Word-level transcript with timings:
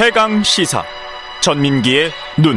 최강 0.00 0.42
시사 0.42 0.82
전민기의 1.42 2.10
눈. 2.42 2.56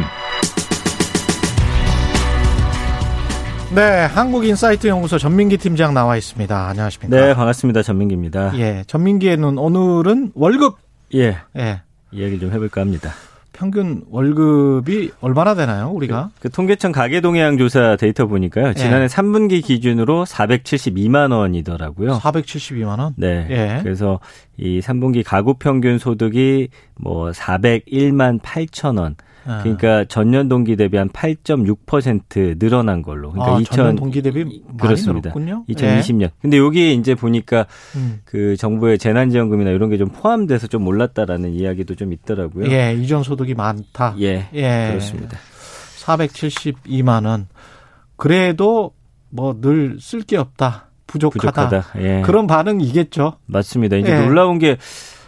네, 3.76 4.06
한국인사이트 4.06 4.88
연구소 4.88 5.18
전민기 5.18 5.58
팀장 5.58 5.94
나와 5.94 6.16
있습니다. 6.16 6.70
안녕하십니까? 6.70 7.14
네, 7.14 7.34
반갑습니다. 7.34 7.84
전민기입니다. 7.84 8.58
예, 8.58 8.86
전민기의 8.88 9.36
눈 9.36 9.58
오늘은 9.58 10.32
월급. 10.36 10.78
예. 11.16 11.38
예. 11.58 11.82
이야기 12.14 12.40
좀 12.40 12.54
해볼까 12.54 12.80
합니다. 12.80 13.12
평균 13.54 14.04
월급이 14.10 15.12
얼마나 15.22 15.56
되나요, 15.56 15.90
우리가? 15.90 16.32
그, 16.36 16.44
그 16.44 16.50
통계청 16.50 16.92
가계동향 16.92 17.58
조사 17.58 17.96
데이터 17.96 18.26
보니까요. 18.26 18.74
지난해 18.74 19.04
예. 19.04 19.08
3분기 19.08 19.64
기준으로 19.64 20.26
472만 20.26 21.32
원이더라고요. 21.32 22.20
472만 22.20 23.00
원? 23.00 23.14
네. 23.16 23.48
예. 23.50 23.80
그래서 23.84 24.20
이 24.58 24.80
3분기 24.82 25.24
가구 25.24 25.54
평균 25.54 25.98
소득이 25.98 26.70
뭐 26.96 27.32
401만 27.32 28.42
8천 28.42 29.00
원. 29.00 29.16
아. 29.46 29.60
그러니까 29.62 30.06
전년 30.06 30.48
동기 30.48 30.76
대비 30.76 30.98
한 30.98 31.10
8.6% 31.10 32.60
늘어난 32.60 33.02
걸로. 33.02 33.32
그러니까 33.32 33.56
아, 33.56 33.60
2000 33.60 33.96
동기 33.96 34.22
대비 34.22 34.64
그렇습니다. 34.80 35.30
늘었군요. 35.30 35.66
2020년. 35.70 36.22
예. 36.24 36.32
근데 36.42 36.58
여기에 36.58 36.94
이제 36.94 37.16
보니까 37.16 37.66
음. 37.96 38.22
그 38.26 38.56
정부의 38.58 38.98
재난지원금이나 38.98 39.72
이런 39.72 39.90
게 39.90 39.98
좀 39.98 40.10
포함돼서 40.10 40.68
좀 40.68 40.88
올랐다라는 40.88 41.54
이야기도 41.54 41.96
좀 41.96 42.14
있더라고요. 42.14 42.72
예, 42.72 42.94
이전 42.96 43.22
소득이 43.24 43.54
많다. 43.54 44.16
예, 44.20 44.48
예. 44.54 44.88
그렇습니다. 44.90 45.38
472만 46.18 47.26
원. 47.26 47.48
그래도 48.16 48.92
뭐 49.30 49.54
늘 49.60 49.98
쓸 50.00 50.22
게 50.24 50.38
없다. 50.38 50.88
부족하다. 51.08 51.70
부족하다. 51.70 51.86
예. 52.02 52.22
그런 52.26 52.48
반응이겠죠. 52.48 53.34
맞습니다. 53.46 53.98
이제 53.98 54.12
예. 54.12 54.20
놀라운 54.26 54.58
게 54.60 54.78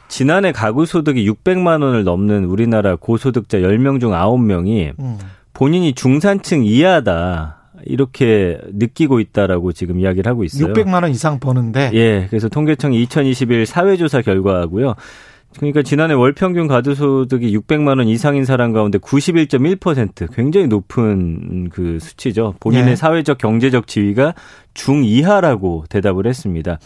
지난해 0.08 0.52
가구 0.52 0.86
소득이 0.86 1.30
600만 1.30 1.84
원을 1.84 2.04
넘는 2.04 2.46
우리나라 2.46 2.96
고소득자 2.96 3.60
10명 3.60 4.00
중 4.00 4.12
9명이 4.12 4.94
음. 5.00 5.18
본인이 5.54 5.94
중산층 5.94 6.66
이하다. 6.66 7.58
이렇게 7.86 8.58
느끼고 8.72 9.20
있다라고 9.20 9.72
지금 9.72 10.00
이야기를 10.00 10.30
하고 10.30 10.44
있어요. 10.44 10.74
600만 10.74 11.04
원 11.04 11.12
이상 11.12 11.40
버는데. 11.40 11.92
예. 11.94 12.28
그래서 12.30 12.50
통계청이 12.50 13.02
2021 13.04 13.66
사회조사 13.66 14.22
결과고요. 14.22 14.96
그러니까 15.58 15.84
지난해 15.84 16.14
월 16.14 16.34
평균 16.34 16.68
가구 16.68 16.96
소득이 16.96 17.56
600만 17.58 17.98
원 18.00 18.08
이상인 18.08 18.44
사람 18.44 18.74
가운데 18.74 18.98
91.1% 18.98 20.34
굉장히 20.34 20.68
높은 20.68 21.70
그 21.70 22.00
수치죠. 22.00 22.56
본인의 22.60 22.92
예. 22.92 22.96
사회적 22.96 23.38
경제적 23.38 23.88
지위가 23.88 24.34
중 24.74 25.06
이하라고 25.06 25.86
대답을 25.90 26.28
했습니다. 26.28 26.80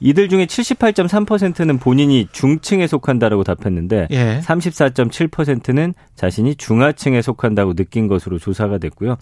이들 0.00 0.28
중에 0.28 0.46
78.3%는 0.46 1.78
본인이 1.78 2.26
중층에 2.32 2.86
속한다라고 2.86 3.44
답했는데 3.44 4.08
예. 4.10 4.40
34.7%는 4.42 5.94
자신이 6.16 6.54
중하층에 6.56 7.20
속한다고 7.22 7.74
느낀 7.74 8.08
것으로 8.08 8.38
조사가 8.38 8.78
됐고요. 8.78 9.16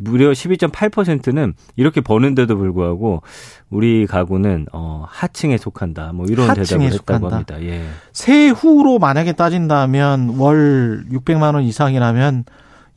무려 0.00 0.30
12.8%는 0.30 1.54
이렇게 1.76 2.00
버는데도 2.00 2.56
불구하고 2.56 3.22
우리 3.68 4.06
가구는 4.06 4.66
어 4.72 5.04
하층에 5.08 5.56
속한다. 5.58 6.12
뭐 6.12 6.26
이런 6.28 6.54
대답을 6.54 6.84
했다고 6.86 6.96
속한다. 7.28 7.34
합니다. 7.34 7.62
예. 7.62 7.84
세후로 8.12 8.98
만약에 9.00 9.32
따진다면 9.32 10.36
월 10.38 11.04
600만 11.10 11.54
원 11.54 11.64
이상이라면 11.64 12.44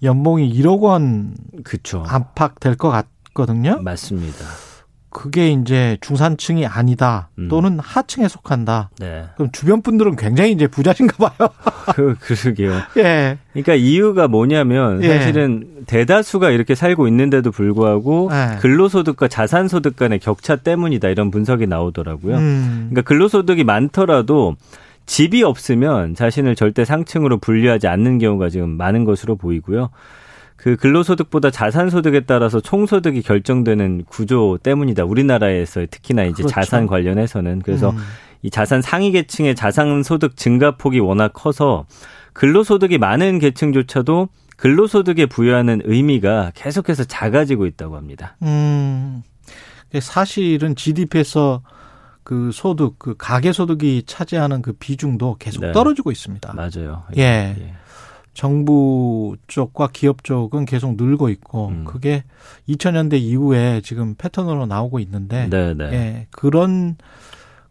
연봉이 0.04 0.52
1억 0.54 0.82
원 0.82 1.34
그쵸. 1.64 2.04
안팎 2.08 2.60
될 2.60 2.76
것 2.76 2.90
같거든요. 2.92 3.82
맞습니다. 3.82 4.46
그게 5.12 5.50
이제 5.50 5.98
중산층이 6.02 6.66
아니다 6.66 7.30
음. 7.38 7.50
또는 7.50 7.74
음. 7.74 7.80
하층에 7.80 8.28
속한다. 8.28 8.90
네. 8.98 9.26
그럼 9.36 9.52
주변 9.52 9.82
분들은 9.82 10.16
굉장히 10.16 10.54
이제 10.54 10.68
부자신가 10.68 11.30
봐요. 11.30 11.50
그 11.94 12.16
그러게요. 12.20 12.72
예. 12.98 13.38
그러니까 13.52 13.76
이유가 13.76 14.28
뭐냐면 14.28 15.04
예. 15.04 15.10
사실은 15.10 15.84
대다수가 15.86 16.52
이렇게 16.52 16.76
살고 16.76 17.08
있는데도 17.10 17.52
불구하고 17.52 18.30
예. 18.32 18.58
근로소득과 18.60 19.28
자산소득 19.28 19.98
간의 19.98 20.20
격차 20.20 20.56
때문이다 20.56 21.10
이런 21.10 21.30
분석이 21.30 21.68
나오더라고요. 21.68 22.38
음. 22.38 22.88
그러니까 22.90 23.02
근로소득이 23.08 23.66
많더라도 23.66 24.56
집이 25.06 25.44
없으면 25.44 26.16
자신을 26.16 26.56
절대 26.56 26.86
상층으로 26.86 27.38
분류하지 27.40 27.88
않는 27.88 28.18
경우가 28.18 28.50
지금 28.50 28.70
많은 28.70 29.04
것으로 29.04 29.36
보이고요. 29.36 29.90
그 30.62 30.76
근로소득보다 30.76 31.50
자산소득에 31.50 32.22
따라서 32.22 32.60
총소득이 32.60 33.24
결정되는 33.24 34.06
구조 34.08 34.60
때문이다. 34.62 35.06
우리나라에서 35.06 35.88
특히나 35.90 36.26
이제 36.26 36.44
그렇죠. 36.44 36.54
자산 36.54 36.86
관련해서는 36.86 37.64
그래서 37.64 37.90
음. 37.90 37.98
이 38.44 38.52
자산 38.52 38.80
상위 38.80 39.12
계층의 39.12 39.56
자산소득 39.56 40.38
증가폭이 40.38 41.00
워낙 41.00 41.34
커서 41.34 41.88
근로소득이 42.34 43.00
많은 43.00 43.40
계층조차도 43.40 44.30
근로소득에 44.58 45.26
부여하는 45.26 45.82
의미가 45.84 46.52
계속해서 46.54 47.06
작아지고 47.06 47.66
있다고 47.66 47.98
합니다. 47.98 48.38
음. 48.44 49.24
사실은 50.00 50.76
GDP에서 50.76 51.64
그 52.24 52.52
소득, 52.54 53.00
그 53.00 53.16
가계 53.18 53.52
소득이 53.52 54.04
차지하는 54.06 54.62
그 54.62 54.74
비중도 54.74 55.38
계속 55.40 55.62
네. 55.62 55.72
떨어지고 55.72 56.12
있습니다. 56.12 56.54
맞아요. 56.54 57.04
예. 57.18 57.56
예. 57.60 57.74
정부 58.34 59.36
쪽과 59.48 59.90
기업 59.92 60.24
쪽은 60.24 60.66
계속 60.66 60.96
늘고 60.96 61.30
있고 61.30 61.68
음. 61.70 61.86
그게 61.86 62.24
2000년대 62.70 63.20
이후에 63.20 63.82
지금 63.84 64.16
패턴으로 64.16 64.66
나오고 64.66 65.00
있는데 65.00 65.50
네네. 65.50 65.74
네. 65.74 65.94
예, 65.94 66.28
그런 66.32 66.96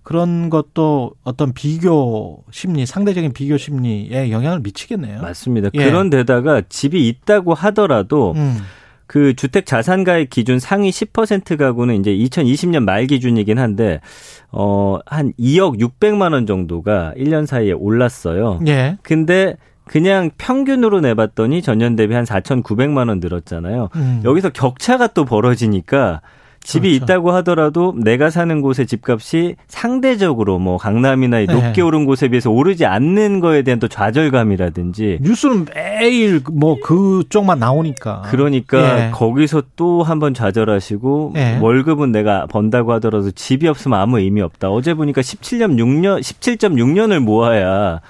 그런 0.02 0.50
것도 0.50 1.12
어떤 1.22 1.52
비교 1.52 2.42
심리, 2.50 2.84
상대적인 2.84 3.32
비교 3.32 3.56
심리에 3.56 4.30
영향을 4.30 4.60
미치겠네요. 4.60 5.20
맞습니다. 5.20 5.70
예. 5.74 5.84
그런 5.84 6.10
데다가 6.10 6.62
집이 6.68 7.06
있다고 7.08 7.54
하더라도 7.54 8.32
음. 8.32 8.58
그 9.06 9.34
주택 9.34 9.66
자산가액 9.66 10.30
기준 10.30 10.58
상위 10.58 10.90
10% 10.90 11.56
가구는 11.56 11.96
이제 12.00 12.12
2020년 12.12 12.84
말 12.84 13.06
기준이긴 13.06 13.58
한데 13.58 14.00
어한 14.50 15.32
2억 15.38 15.80
600만 15.80 16.32
원 16.32 16.46
정도가 16.46 17.14
1년 17.16 17.44
사이에 17.46 17.72
올랐어요. 17.72 18.60
예. 18.66 18.98
근데 19.02 19.56
그냥 19.84 20.30
평균으로 20.38 21.00
내봤더니 21.00 21.62
전년 21.62 21.96
대비 21.96 22.14
한 22.14 22.24
4,900만 22.24 23.08
원 23.08 23.20
늘었잖아요. 23.20 23.88
음. 23.96 24.22
여기서 24.24 24.50
격차가 24.50 25.08
또 25.08 25.24
벌어지니까 25.24 26.20
집이 26.62 26.90
그렇죠. 26.90 27.04
있다고 27.04 27.32
하더라도 27.32 27.94
내가 27.96 28.28
사는 28.28 28.60
곳의 28.60 28.86
집값이 28.86 29.56
상대적으로 29.66 30.58
뭐 30.58 30.76
강남이나 30.76 31.38
네. 31.38 31.46
높게 31.46 31.80
오른 31.80 32.04
곳에 32.04 32.28
비해서 32.28 32.50
오르지 32.50 32.84
않는 32.84 33.40
거에 33.40 33.62
대한 33.62 33.80
또 33.80 33.88
좌절감이라든지 33.88 35.20
뉴스는 35.22 35.66
매일 35.74 36.42
뭐 36.52 36.78
그쪽만 36.80 37.58
나오니까 37.58 38.22
그러니까 38.26 39.06
예. 39.06 39.10
거기서 39.10 39.62
또 39.76 40.02
한번 40.02 40.34
좌절하시고 40.34 41.32
예. 41.36 41.58
월급은 41.60 42.12
내가 42.12 42.46
번다고 42.46 42.92
하더라도 42.94 43.30
집이 43.30 43.66
없으면 43.66 43.98
아무 43.98 44.20
의미 44.20 44.42
없다. 44.42 44.68
어제 44.68 44.92
보니까 44.92 45.22
17.6년 45.22 46.20
17.6년을 46.20 47.20
모아야 47.20 48.00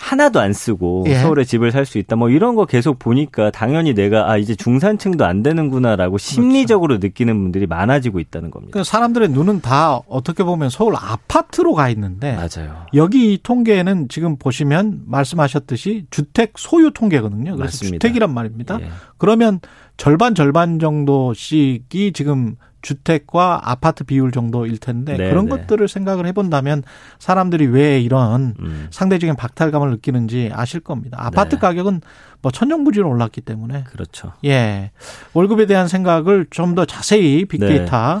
하나도 0.00 0.40
안 0.40 0.52
쓰고 0.52 1.04
예. 1.08 1.16
서울에 1.16 1.44
집을 1.44 1.72
살 1.72 1.84
수 1.84 1.98
있다. 1.98 2.16
뭐 2.16 2.28
이런 2.30 2.54
거 2.54 2.66
계속 2.66 2.98
보니까 2.98 3.50
당연히 3.50 3.94
내가 3.94 4.30
아 4.30 4.36
이제 4.36 4.54
중산층도 4.54 5.24
안 5.24 5.42
되는구나라고 5.42 6.12
그렇죠. 6.12 6.24
심리적으로 6.24 6.92
그렇죠. 6.98 7.06
느끼는 7.06 7.40
분들이 7.42 7.66
많아지고 7.66 8.20
있다는 8.20 8.50
겁니다. 8.50 8.72
그러니까 8.72 8.90
사람들의 8.90 9.30
눈은 9.30 9.60
다 9.60 10.00
어떻게 10.08 10.44
보면 10.44 10.70
서울 10.70 10.94
아파트로 10.96 11.74
가 11.74 11.88
있는데 11.90 12.36
맞아요. 12.36 12.86
여기 12.94 13.32
이 13.32 13.38
통계는 13.42 14.08
지금 14.08 14.36
보시면 14.36 15.02
말씀하셨듯이 15.06 16.06
주택 16.10 16.52
소유 16.56 16.92
통계거든요. 16.92 17.56
그래서 17.56 17.64
맞습니다. 17.64 17.94
주택이란 17.94 18.32
말입니다. 18.32 18.78
예. 18.82 18.88
그러면 19.16 19.60
절반 19.96 20.34
절반 20.34 20.78
정도씩이 20.78 22.12
지금 22.14 22.56
주택과 22.82 23.62
아파트 23.64 24.04
비율 24.04 24.30
정도일 24.30 24.78
텐데 24.78 25.16
네, 25.16 25.30
그런 25.30 25.46
네. 25.46 25.50
것들을 25.50 25.88
생각을 25.88 26.26
해본다면 26.26 26.84
사람들이 27.18 27.66
왜 27.66 28.00
이런 28.00 28.54
음. 28.60 28.86
상대적인 28.90 29.36
박탈감을 29.36 29.90
느끼는지 29.90 30.50
아실 30.52 30.80
겁니다. 30.80 31.18
아파트 31.20 31.56
네. 31.56 31.60
가격은 31.60 32.00
뭐 32.40 32.52
천정부지로 32.52 33.08
올랐기 33.08 33.40
때문에 33.40 33.84
그렇죠. 33.84 34.32
예 34.44 34.92
월급에 35.32 35.66
대한 35.66 35.88
생각을 35.88 36.46
좀 36.50 36.74
더 36.74 36.84
자세히 36.84 37.44
빅데이터 37.44 38.20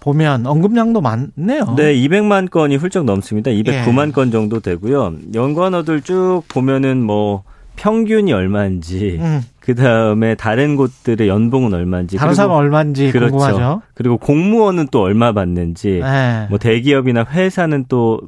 보면 0.00 0.46
언급량도 0.46 1.00
많네요. 1.00 1.74
네, 1.76 1.94
200만 1.94 2.50
건이 2.50 2.76
훌쩍 2.76 3.04
넘습니다. 3.04 3.50
209만 3.50 4.08
예. 4.08 4.12
건 4.12 4.30
정도 4.30 4.60
되고요. 4.60 5.14
연관어들 5.34 6.02
쭉 6.02 6.42
보면은 6.48 7.02
뭐 7.02 7.42
평균이 7.80 8.30
얼마인지, 8.34 9.16
음. 9.20 9.40
그 9.58 9.74
다음에 9.74 10.34
다른 10.34 10.76
곳들의 10.76 11.26
연봉은 11.26 11.72
얼마인지, 11.72 12.18
다른 12.18 12.34
사람 12.34 12.50
얼마인지 12.50 13.10
그렇죠. 13.10 13.32
궁금하죠. 13.32 13.82
그리고 13.94 14.18
공무원은 14.18 14.88
또 14.90 15.00
얼마 15.00 15.32
받는지, 15.32 16.00
네. 16.02 16.46
뭐 16.50 16.58
대기업이나 16.58 17.24
회사는 17.24 17.86
또 17.88 18.20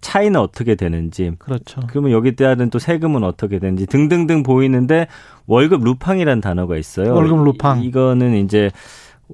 차이는 0.00 0.38
어떻게 0.38 0.76
되는지, 0.76 1.32
그렇죠. 1.40 1.80
그러면 1.88 2.12
여기 2.12 2.36
따른 2.36 2.70
또 2.70 2.78
세금은 2.78 3.24
어떻게 3.24 3.58
되는지 3.58 3.86
등등등 3.86 4.44
보이는데 4.44 5.08
월급 5.48 5.82
루팡이란 5.82 6.40
단어가 6.40 6.76
있어요. 6.76 7.12
월급 7.12 7.42
루팡. 7.42 7.82
이, 7.82 7.90
거는 7.90 8.36
이제 8.44 8.70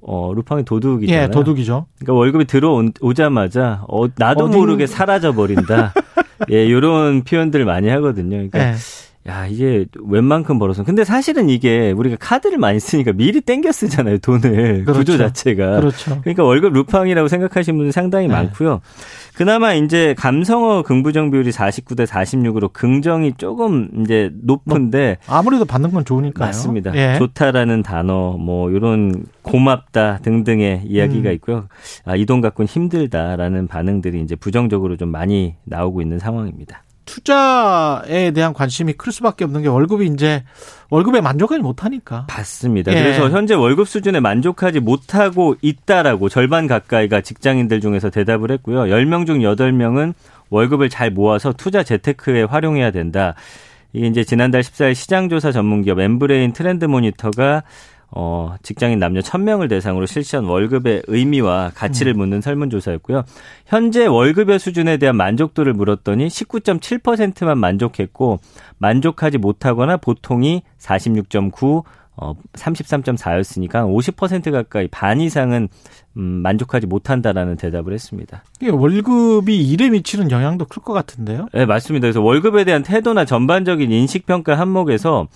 어, 0.02 0.32
루팡이 0.34 0.64
도둑이잖아요. 0.64 1.24
예, 1.24 1.28
도둑이죠. 1.28 1.84
그러니까 1.98 2.14
월급이 2.14 2.46
들어오자마자 2.46 3.84
어, 3.88 4.06
나도 4.16 4.46
어디... 4.46 4.56
모르게 4.56 4.86
사라져 4.86 5.32
버린다. 5.32 5.92
예, 6.50 6.64
이런 6.64 7.24
표현들 7.24 7.66
많이 7.66 7.90
하거든요. 7.90 8.36
그러니까 8.36 8.58
네. 8.58 8.74
야, 9.28 9.46
이게 9.46 9.86
웬만큼 10.00 10.58
벌어서. 10.58 10.84
근데 10.84 11.02
사실은 11.02 11.48
이게 11.48 11.90
우리가 11.90 12.16
카드를 12.20 12.58
많이 12.58 12.78
쓰니까 12.78 13.12
미리 13.12 13.40
땡겨 13.40 13.72
쓰잖아요, 13.72 14.18
돈을. 14.18 14.84
그렇죠. 14.84 14.98
구조 15.00 15.18
자체가. 15.18 15.80
그렇죠. 15.80 16.20
그러니까 16.20 16.44
월급 16.44 16.72
루팡이라고 16.72 17.26
생각하시는 17.26 17.76
분들 17.76 17.92
상당히 17.92 18.28
네. 18.28 18.34
많고요. 18.34 18.80
그나마 19.34 19.74
이제 19.74 20.14
감성어 20.16 20.82
긍부정 20.82 21.30
비율이 21.30 21.50
49대 21.50 22.06
46으로 22.06 22.72
긍정이 22.72 23.34
조금 23.36 23.88
이제 24.00 24.30
높은데 24.42 25.18
뭐 25.26 25.36
아무래도 25.36 25.64
받는 25.64 25.90
건 25.90 26.04
좋으니까요. 26.04 26.46
맞습니다. 26.46 26.94
예. 26.94 27.18
좋다라는 27.18 27.82
단어 27.82 28.36
뭐 28.38 28.70
이런 28.70 29.24
고맙다 29.42 30.18
등등의 30.22 30.82
이야기가 30.86 31.30
음. 31.30 31.34
있고요. 31.34 31.68
아, 32.04 32.14
이 32.16 32.26
돈 32.26 32.40
갖고는 32.40 32.66
힘들다라는 32.66 33.68
반응들이 33.68 34.20
이제 34.20 34.34
부정적으로 34.34 34.96
좀 34.96 35.10
많이 35.10 35.54
나오고 35.64 36.02
있는 36.02 36.18
상황입니다. 36.18 36.82
투자에 37.06 38.32
대한 38.32 38.52
관심이 38.52 38.92
클 38.92 39.12
수밖에 39.12 39.44
없는 39.44 39.62
게 39.62 39.68
월급이 39.68 40.06
이제 40.06 40.44
월급에 40.90 41.20
만족하지 41.22 41.62
못하니까. 41.62 42.26
맞습니다. 42.28 42.92
예. 42.92 43.02
그래서 43.02 43.30
현재 43.30 43.54
월급 43.54 43.88
수준에 43.88 44.20
만족하지 44.20 44.80
못하고 44.80 45.56
있다라고 45.62 46.28
절반 46.28 46.66
가까이가 46.66 47.22
직장인들 47.22 47.80
중에서 47.80 48.10
대답을 48.10 48.50
했고요. 48.50 48.82
10명 48.94 49.26
중 49.26 49.38
8명은 49.38 50.12
월급을 50.50 50.90
잘 50.90 51.10
모아서 51.10 51.52
투자 51.52 51.82
재테크에 51.82 52.42
활용해야 52.42 52.90
된다. 52.90 53.34
이게 53.92 54.08
이제 54.08 54.24
지난달 54.24 54.60
14일 54.62 54.94
시장조사 54.94 55.52
전문기업 55.52 56.00
엠브레인 56.00 56.52
트렌드 56.52 56.84
모니터가 56.84 57.62
어, 58.10 58.54
직장인 58.62 58.98
남녀 58.98 59.20
1000명을 59.20 59.68
대상으로 59.68 60.06
실시한 60.06 60.44
월급의 60.44 61.02
의미와 61.06 61.72
가치를 61.74 62.14
음. 62.14 62.18
묻는 62.18 62.40
설문조사였고요. 62.40 63.24
현재 63.66 64.06
월급의 64.06 64.58
수준에 64.58 64.96
대한 64.96 65.16
만족도를 65.16 65.72
물었더니 65.72 66.28
19.7%만 66.28 67.58
만족했고 67.58 68.38
만족하지 68.78 69.38
못하거나 69.38 69.96
보통이 69.96 70.62
46.9, 70.78 71.84
어, 72.18 72.34
33.4였으니까 72.54 73.84
50% 73.86 74.50
가까이 74.50 74.88
반 74.88 75.20
이상은 75.20 75.68
음, 76.16 76.22
만족하지 76.22 76.86
못한다라는 76.86 77.56
대답을 77.56 77.92
했습니다. 77.92 78.42
월급이 78.72 79.68
일에 79.68 79.90
미치는 79.90 80.30
영향도 80.30 80.64
클 80.64 80.82
것 80.82 80.92
같은데요? 80.94 81.48
네, 81.52 81.66
맞습니다. 81.66 82.04
그래서 82.06 82.22
월급에 82.22 82.64
대한 82.64 82.82
태도나 82.82 83.24
전반적인 83.26 83.92
인식 83.92 84.24
평가 84.24 84.58
항목에서 84.58 85.28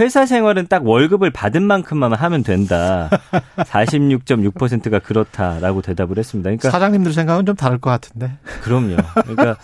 회사 0.00 0.26
생활은 0.26 0.66
딱 0.68 0.84
월급을 0.84 1.30
받은 1.30 1.62
만큼만 1.62 2.12
하면 2.14 2.42
된다. 2.42 3.08
46.6%가 3.58 4.98
그렇다라고 4.98 5.82
대답을 5.82 6.18
했습니다. 6.18 6.48
그러니까 6.48 6.70
사장님들 6.70 7.12
생각은 7.12 7.46
좀 7.46 7.54
다를 7.54 7.78
것 7.78 7.90
같은데. 7.90 8.32
그럼요. 8.62 8.96
그러니까 9.22 9.56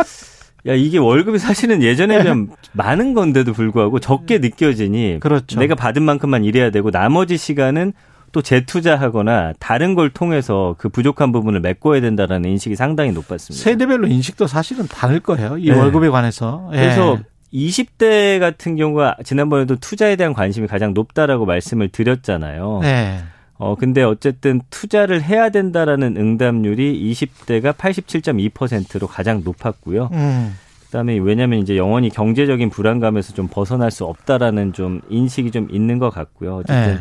야 0.66 0.74
이게 0.74 0.98
월급이 0.98 1.38
사실은 1.38 1.82
예전에 1.82 2.22
비하면 2.22 2.50
많은 2.72 3.14
건데도 3.14 3.52
불구하고 3.52 3.98
적게 3.98 4.38
느껴지니 4.38 5.18
그렇죠. 5.20 5.58
내가 5.58 5.74
받은 5.74 6.02
만큼만 6.02 6.44
일해야 6.44 6.70
되고 6.70 6.90
나머지 6.90 7.36
시간은 7.36 7.92
또 8.32 8.42
재투자하거나 8.42 9.54
다른 9.58 9.94
걸 9.94 10.10
통해서 10.10 10.76
그 10.78 10.88
부족한 10.88 11.32
부분을 11.32 11.60
메꿔야 11.60 12.00
된다라는 12.00 12.50
인식이 12.50 12.76
상당히 12.76 13.10
높았습니다. 13.12 13.62
세대별로 13.62 14.06
인식도 14.06 14.46
사실은 14.46 14.86
다를 14.86 15.20
거예요. 15.20 15.58
이 15.58 15.70
네. 15.70 15.76
월급에 15.76 16.08
관해서. 16.10 16.68
그래서 16.70 17.18
예. 17.18 17.30
20대 17.52 18.38
같은 18.38 18.76
경우가 18.76 19.16
지난번에도 19.24 19.76
투자에 19.76 20.14
대한 20.14 20.32
관심이 20.32 20.68
가장 20.68 20.94
높다라고 20.94 21.46
말씀을 21.46 21.88
드렸잖아요. 21.88 22.78
네. 22.82 23.20
어, 23.60 23.76
근데 23.76 24.02
어쨌든 24.02 24.62
투자를 24.70 25.22
해야 25.22 25.50
된다라는 25.50 26.16
응답률이 26.16 27.12
20대가 27.12 27.74
87.2%로 27.74 29.06
가장 29.06 29.42
높았고요. 29.44 30.08
음. 30.12 30.54
그다음에 30.86 31.18
왜냐하면 31.18 31.60
이제 31.60 31.76
영원히 31.76 32.08
경제적인 32.08 32.70
불안감에서 32.70 33.34
좀 33.34 33.48
벗어날 33.48 33.90
수 33.90 34.06
없다라는 34.06 34.72
좀 34.72 35.02
인식이 35.10 35.50
좀 35.50 35.68
있는 35.70 35.98
것 35.98 36.08
같고요. 36.08 36.56
어쨌든 36.56 36.94
네. 36.94 37.00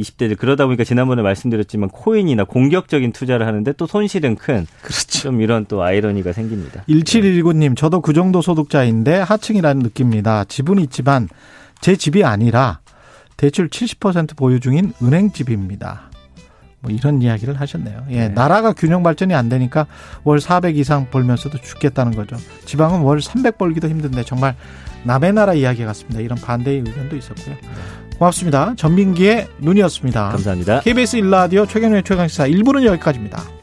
20대들 0.00 0.38
그러다 0.38 0.64
보니까 0.64 0.82
지난번에 0.82 1.20
말씀드렸지만 1.20 1.90
코인이나 1.90 2.44
공격적인 2.44 3.12
투자를 3.12 3.46
하는데 3.46 3.70
또 3.72 3.86
손실은 3.86 4.34
큰 4.34 4.66
그렇죠. 4.80 5.20
좀 5.20 5.42
이런 5.42 5.66
또 5.66 5.82
아이러니가 5.82 6.32
생깁니다. 6.32 6.84
1719님 6.88 7.76
저도 7.76 8.00
그 8.00 8.14
정도 8.14 8.40
소득자인데 8.40 9.16
하층이라는 9.16 9.82
느낌입니다. 9.82 10.44
집은 10.44 10.78
있지만 10.80 11.28
제 11.80 11.96
집이 11.96 12.24
아니라 12.24 12.80
대출 13.38 13.70
70% 13.70 14.36
보유 14.36 14.60
중인 14.60 14.92
은행집입니다. 15.00 16.10
뭐 16.80 16.90
이런 16.90 17.22
이야기를 17.22 17.58
하셨네요. 17.60 18.06
예, 18.10 18.16
네. 18.16 18.28
나라가 18.28 18.72
균형 18.72 19.02
발전이 19.02 19.32
안 19.32 19.48
되니까 19.48 19.86
월 20.24 20.40
400 20.40 20.76
이상 20.76 21.08
벌면서도 21.10 21.58
죽겠다는 21.58 22.14
거죠. 22.14 22.36
지방은 22.66 23.00
월 23.00 23.22
300 23.22 23.56
벌기도 23.56 23.88
힘든데 23.88 24.24
정말 24.24 24.54
남의 25.04 25.32
나라 25.32 25.54
이야기 25.54 25.84
같습니다. 25.84 26.20
이런 26.20 26.36
반대의 26.38 26.78
의견도 26.78 27.16
있었고요. 27.16 27.56
고맙습니다. 28.18 28.74
전민기의 28.76 29.46
눈이었습니다. 29.58 30.30
감사합니다. 30.30 30.80
KBS 30.80 31.16
일라디오 31.16 31.64
최경련의 31.64 32.02
최강시사 32.02 32.48
1부는 32.48 32.84
여기까지입니다. 32.84 33.57